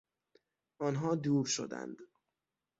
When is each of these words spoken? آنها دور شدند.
آنها 0.79 1.15
دور 1.15 1.45
شدند. 1.45 1.97